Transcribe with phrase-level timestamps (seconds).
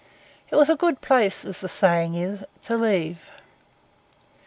[0.49, 3.29] It was a good place, as the saying is, to leave.